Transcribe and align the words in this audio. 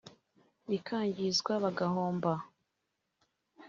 bikangizwa 0.69 1.53
bagahomba 1.63 2.31